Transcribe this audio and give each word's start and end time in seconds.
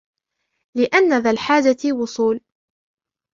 لِأَنَّ 0.77 1.17
ذَا 1.21 1.29
الْحَاجَةِ 1.31 1.93
وُصُولٌ 2.01 2.41